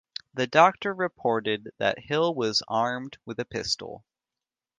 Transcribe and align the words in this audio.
The 0.33 0.47
doctor 0.47 0.95
reported 0.95 1.73
that 1.77 1.99
Hill 2.05 2.33
was 2.33 2.63
armed 2.67 3.19
with 3.23 3.39
a 3.39 3.45
pistol. 3.45 4.03